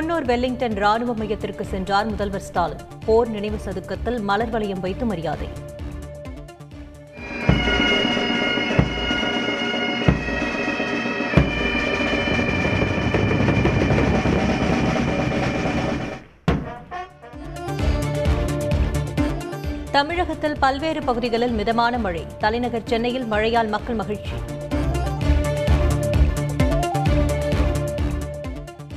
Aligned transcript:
Coonoor 0.00 0.24
Wellington 0.24 0.74
ராணுவ 0.74 1.14
மையத்திற்கு 1.14 1.64
சென்றார் 1.64 2.06
முதல்வர் 2.06 2.40
ஸ்டாலின். 2.40 2.78
போர் 3.06 3.28
நினைவு 3.28 3.58
சதுக்கத்தில் 3.58 4.20
மலர் 4.20 4.50
வளையம் 4.50 4.80
வைத்து 4.80 5.06
மரியாதை. 5.06 5.48
தமிழகத்தில் 19.90 20.56
பல்வேறு 20.58 21.02
பகுதிகளில் 21.02 21.50
மிதமான 21.50 21.98
மழை. 21.98 22.26
தலைநகர் 22.38 22.82
சென்னையில் 22.84 23.24
மழையால் 23.24 23.68
மக்கள் 23.68 23.94
மகிழ்ச்சி. 23.94 24.32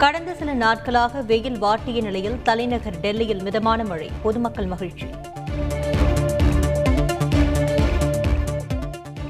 கடந்த 0.04 0.34
சில 0.34 0.54
நாட்களாக 0.54 1.22
வெயில் 1.22 1.64
வாட்டிய 1.64 2.02
நிலையில் 2.02 2.42
தலைநகர் 2.42 3.00
டெல்லியில் 3.00 3.42
மிதமான 3.42 3.84
மழை. 3.84 4.12
பொதுமக்கள் 4.22 4.66
மகிழ்ச்சி. 4.66 5.06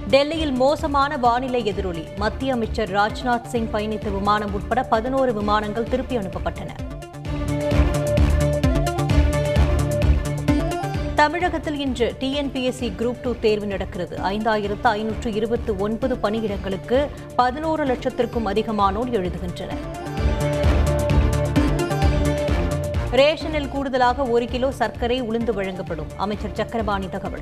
டெல்லியில் 0.09 0.51
மோசமான 0.51 1.17
வானிலை 1.17 1.73
எதிரொலி. 1.73 2.07
மத்திய 2.17 2.53
அமைச்சர் 2.53 2.89
ராஜ்நாத் 2.89 3.45
சிங் 3.45 3.71
பயணித்த 3.71 4.11
விமானம் 4.11 4.53
உட்பட 4.53 4.83
பதினோரு 4.83 5.33
விமானங்கள் 5.33 5.83
திருப்பி 5.83 6.17
அனுப்பப்பட்டன. 6.17 6.69
தமிழகத்தில் 11.15 11.79
இன்று 11.79 12.15
டிஎன்பிஎஸ்சி 12.19 12.91
குரூப் 12.97 13.21
டூ 13.21 13.35
தேர்வு 13.39 13.67
நடக்கிறது. 13.67 14.17
ஐந்தாயிரத்து 14.17 14.83
ஐநூற்று 14.83 15.33
இருபத்தி 15.33 15.73
ஒன்பது 15.73 16.15
பணியிடங்களுக்கு 16.15 17.07
பதினோரு 17.35 17.85
லட்சத்திற்கும் 17.85 18.45
அதிகமானோர் 18.45 19.09
எழுதுகின்றனர். 19.09 20.02
ரேஷனில் 23.13 23.69
கூடுதலாக 23.69 24.23
ஒரு 24.23 24.45
கிலோ 24.45 24.71
சர்க்கரை 24.71 25.23
உளுந்து 25.23 25.51
வழங்கப்படும். 25.51 26.07
அமைச்சர் 26.17 26.53
சக்கரபாணி 26.53 27.09
தகவல். 27.09 27.41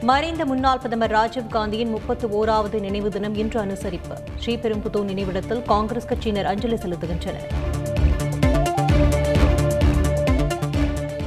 மறைந்த 0.00 0.44
முன்னாள் 0.44 0.76
பிரதமர் 0.76 1.10
ராஜீவ் 1.10 1.86
முப்பத்து 1.86 2.28
ஓராவது 2.28 2.80
நினைவு 2.80 3.10
தினம் 3.10 3.34
இன்று 3.34 3.64
அனுசரிப்பு. 3.64 4.16
ஸ்ரீபெரும்புதூர் 4.44 5.04
நினைவிடத்தில் 5.04 5.62
காங்கிரஸ் 5.62 6.08
கட்சியினர் 6.08 6.44
அஞ்சலி 6.44 6.74
செலுத்துகின்றனர். 6.74 7.48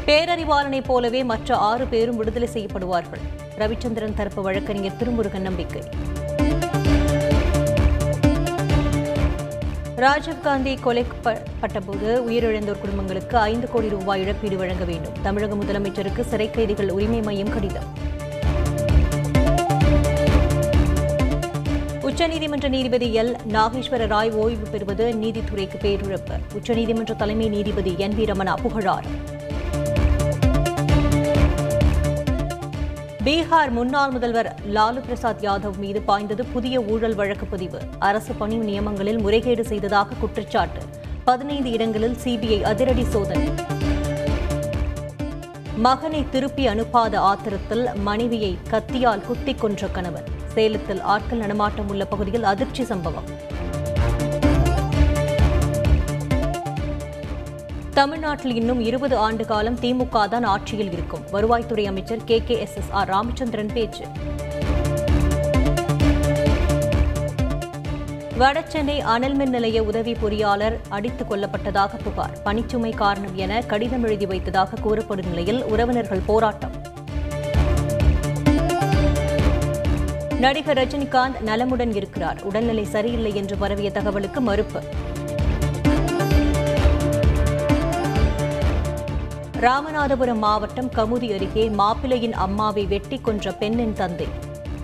பேரறிவாளனைப் 0.06 0.86
போலவே 0.86 1.24
மற்ற 1.24 1.56
ஆறு 1.56 1.86
பேரும் 1.86 2.18
விடுதலை 2.18 2.50
செய்யப்படுவார்கள். 2.54 3.24
ரவிச்சந்திரன் 3.58 4.14
தரப்பு 4.14 4.42
வழக்கறிஞர் 4.42 4.98
திருமுருகன் 5.00 5.42
நம்பிக்கை. 5.42 5.84
ராஜீவ்காந்தி 10.02 10.78
கொலைப்பட்டபோது 10.86 12.22
உயிரிழந்தோர் 12.30 12.80
குடும்பங்களுக்கு 12.80 13.38
ஐந்து 13.38 13.70
கோடி 13.70 13.90
ரூபாய் 13.90 14.22
இழப்பீடு 14.22 14.58
வழங்க 14.58 14.84
வேண்டும். 14.84 15.14
தமிழக 15.22 15.56
முதலமைச்சருக்கு 15.56 16.22
சிறை 16.22 16.52
கைதிகள் 16.52 16.90
உரிமை 16.90 17.22
மையம் 17.22 17.54
கடிதம். 17.54 17.84
உச்சநீதிமன்ற 22.02 22.70
நீதிபதி 22.70 23.16
எல். 23.16 23.36
நாகேஸ்வர 23.50 24.08
ராய் 24.08 24.32
ஓய்வு 24.32 24.68
பெறுவது 24.68 25.12
நீதித்துறைக்கு 25.12 25.78
பேரிழப்பு. 25.82 26.40
உச்சநீதிமன்ற 26.54 27.16
தலைமை 27.16 27.50
நீதிபதி 27.50 27.96
என். 27.98 28.14
வி. 28.14 28.26
ரமணா 28.26 28.54
புகழாரம். 28.54 29.40
பீகார் 33.26 33.70
முன்னாள் 33.70 34.12
முதல்வர் 34.12 34.56
லாலு 34.74 35.00
பிரசாத் 35.00 35.44
யாதவ் 35.44 35.78
மீது 35.78 36.02
பாய்ந்தது 36.02 36.46
புதிய 36.46 36.82
ஊழல் 36.82 37.16
வழக்கு 37.16 37.46
பதிவு. 37.46 37.80
அரசு 38.00 38.34
பணி 38.34 38.58
நியமங்களில் 38.58 39.20
முறைகேடு 39.20 39.66
செய்ததாக 39.66 40.16
குற்றச்சாட்டு. 40.20 40.80
பதினைந்து 41.26 41.72
இடங்களில் 41.72 42.18
சிபிஐ 42.24 42.62
அதிரடி 42.62 43.04
சோதனை. 43.04 43.50
மகனை 45.76 46.26
திருப்பி 46.30 46.68
அனுப்பாத 46.68 47.16
ஆத்திரத்தில் 47.16 47.94
மனைவியை 47.96 48.58
கத்தியால் 48.72 49.22
குத்திக் 49.22 49.60
கொன்ற 49.60 49.88
கணவன். 49.88 50.26
சேலத்தில் 50.54 51.02
ஆட்கள் 51.02 51.40
நடமாட்டம் 51.40 51.90
உள்ள 51.90 52.06
பகுதியில் 52.06 52.44
அதிர்ச்சி 52.44 52.84
சம்பவம். 52.84 53.60
தமிழ்நாட்டில் 57.94 58.56
இன்னும் 58.56 58.80
இருபது 58.80 59.18
ஆண்டு 59.18 59.46
காலம் 59.46 59.80
திமுக 59.80 60.28
தான் 60.28 60.44
ஆட்சியில் 60.44 60.92
இருக்கும். 60.92 61.22
வருவாய்த்துறை 61.32 61.84
அமைச்சர் 61.86 62.24
K. 62.26 62.42
K. 62.46 62.60
S. 62.60 62.76
S. 62.76 62.92
R. 62.92 63.08
Ramachandran 63.08 63.70
பேச்சு. 63.74 64.06
வடசென்னை 68.40 69.04
அனல்மின் 69.18 69.50
நிலைய 69.50 69.84
உதவி 69.84 70.12
பொறியாளர் 70.14 70.80
அடித்துக் 70.90 71.32
கொல்லப்பட்டதாக 71.32 71.90
புகார். 72.04 72.38
பணிச்சுமை 72.46 72.96
காரணம் 72.96 73.36
என 73.36 73.62
கடிதம் 73.62 74.04
எழுதி 74.04 74.26
வைத்ததாக 74.26 74.82
கூறப்படும் 74.82 75.28
நிலையில் 75.28 75.64
உறவினர்கள் 75.64 76.22
போராட்டம். 76.26 76.72
நடிகர் 80.40 80.78
ரஜினிகாந்த் 80.78 81.40
நலமுடன் 81.40 81.96
இருக்கிறார். 81.96 82.42
உடல்நிலை 82.44 82.84
சரியில்லை 82.84 83.36
என்று 83.36 83.58
பரவிய 83.58 83.92
தகவலுக்கு 83.92 84.42
மறுப்பு. 84.42 84.82
ராமநாதபுரம் 89.62 90.38
மாவட்டம் 90.38 90.90
கமுதி 90.90 91.34
அருகே 91.34 91.70
மாப்பிள்ளையின் 91.70 92.34
அம்மாவை 92.34 92.86
வெட்டி 92.86 93.20
கொன்ற 93.20 93.52
பெண்ணின் 93.52 93.94
தந்தை. 93.94 94.28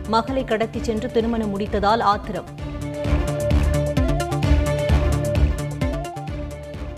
மகளை 0.08 0.44
கடத்திச் 0.44 0.84
சென்று 0.84 1.12
திருமணம் 1.12 1.60
முடித்ததால் 1.60 2.02
ஆத்திரம். 2.02 2.46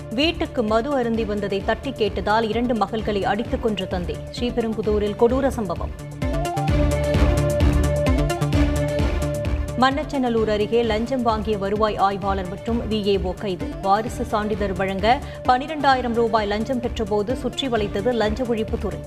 வீட்டுக்கு 0.10 0.64
மது 0.64 0.94
அருந்தி 0.94 1.26
வந்ததை 1.26 1.64
தட்டி 1.66 1.90
கேட்டதால் 1.90 2.50
இரண்டு 2.50 2.74
மகள்களை 2.74 3.24
அடித்துக் 3.24 3.64
கொன்ற 3.64 3.86
தந்தை. 3.86 4.16
ஸ்ரீபெரும்புதூரில் 4.40 5.16
கொடூர 5.16 5.48
சம்பவம். 5.48 5.90
மன்னச்சநல்லூர் 9.82 10.50
அருகே 10.50 10.84
லஞ்சம் 10.84 11.22
வாங்கிய 11.22 11.58
வருவாய் 11.58 11.98
ஆய்வாளர் 11.98 12.50
மற்றும் 12.50 12.80
விஏஓ 12.92 13.34
கைது. 13.34 13.68
வாரிசு 13.82 14.24
சான்றிதழ் 14.24 14.74
வழங்க 14.74 15.20
பனிரெண்டாயிரம் 15.48 16.14
ரூபாய் 16.14 16.48
லஞ்சம் 16.48 16.82
பெற்றபோது 16.82 17.34
சுற்றி 17.34 17.68
வளைத்தது 17.68 18.12
லஞ்ச 18.12 18.44
ஒழிப்புத்துறை 18.44 19.00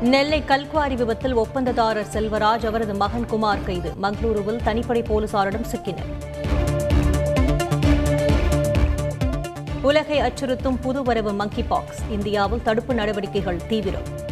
நெல்லை 0.00 0.42
கல்குவாரி 0.46 0.94
விபத்தில் 0.94 1.34
ஒப்பந்ததாரர் 1.34 2.10
செல்வராஜ் 2.12 2.66
அவரது 2.66 2.94
மகன் 2.94 3.26
குமார் 3.26 3.64
கைது. 3.64 3.92
மங்களூருவில் 4.02 4.60
தனிப்படை 4.64 5.04
போலீசாரிடம் 5.10 5.68
சிக்கினர். 5.72 6.12
உலகை 9.82 10.20
அச்சுறுத்தும் 10.20 10.78
புதுவரவு 10.84 11.34
மங்கி 11.34 11.62
பாக்ஸ் 11.62 12.00
இந்தியாவில் 12.10 12.62
தடுப்பு 12.62 12.94
நடவடிக்கைகள் 12.94 13.60
தீவிரம். 13.68 14.26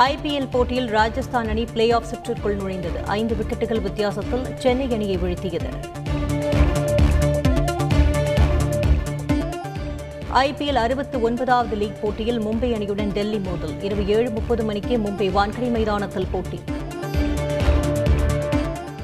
ஐபிஎல் 0.00 0.50
போட்டியில் 0.50 0.86
ராஜஸ்தான் 0.86 1.48
அணி 1.48 1.64
பிளே 1.64 1.90
ஆஃப் 1.90 2.04
சுற்றிற்குள் 2.04 2.56
நுழைந்தது. 2.56 3.06
ஐந்து 3.06 3.34
விக்கெட்டுகள் 3.34 3.82
வித்தியாசத்தில் 3.82 4.58
சென்னை 4.58 4.92
அணியை 4.92 5.18
வீழ்த்தியது. 5.18 5.70
ஐபிஎல் 10.34 10.74
அறுபத்தி 10.74 11.18
ஒன்பதாவது 11.18 11.76
லீக் 11.76 12.02
போட்டியில் 12.02 12.40
மும்பை 12.40 12.72
அணியுடன் 12.72 13.12
டெல்லி 13.12 13.38
மோதல். 13.38 13.82
இரவு 13.82 14.08
ஏழு 14.08 14.30
முப்பது 14.30 14.64
மணிக்கு 14.64 14.96
மும்பை 14.96 15.30
வான்கடை 15.30 15.70
மைதானத்தில் 15.70 16.26
போட்டி. 16.30 16.60